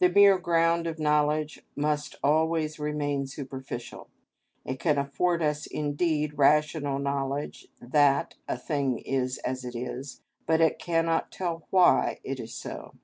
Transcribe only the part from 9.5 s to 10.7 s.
it is, but